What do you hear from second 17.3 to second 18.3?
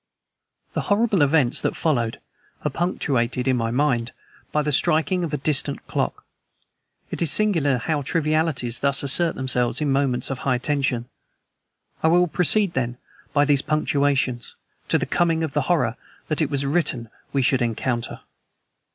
we should encounter.